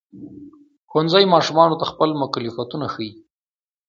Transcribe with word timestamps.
ښوونځی 0.89 1.23
ماشومانو 1.33 1.79
ته 1.79 1.85
خپل 1.91 2.09
مکلفیتونه 2.21 2.85
ښيي. 2.93 3.11